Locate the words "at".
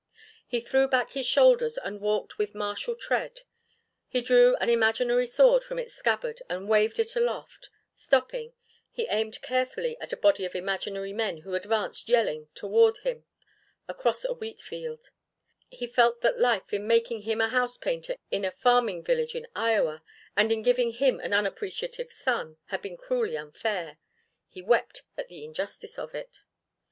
10.01-10.11, 25.15-25.27